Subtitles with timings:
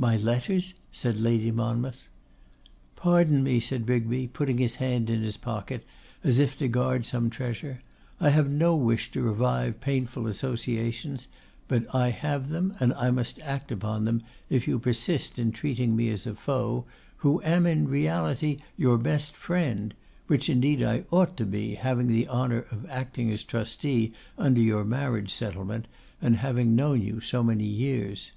[0.00, 2.08] 'My letters?' said Lady Monmouth.
[2.96, 5.84] 'Pardon me,' said Rigby, putting his hand in his pocket,
[6.24, 7.82] as if to guard some treasure,
[8.18, 11.28] 'I have no wish to revive painful associations;
[11.68, 15.94] but I have them, and I must act upon them, if you persist in treating
[15.94, 16.86] me as a foe,
[17.18, 19.92] who am in reality your best friend;
[20.28, 24.82] which indeed I ought to be, having the honour of acting as trustee under your
[24.86, 25.88] marriage settlement,
[26.22, 28.32] and having known you so many years.